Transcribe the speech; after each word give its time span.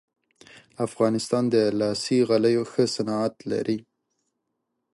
افغانستان 0.87 1.43
د 1.53 1.55
لاسي 1.79 2.19
غالیو 2.29 2.63
ښه 2.71 2.83
صنعت 2.95 3.35
لري 3.51 3.77